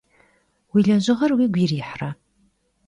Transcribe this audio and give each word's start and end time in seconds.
Vui 0.71 0.81
lejığer 0.87 1.31
vuigu 1.37 1.59
yirihre? 1.61 2.09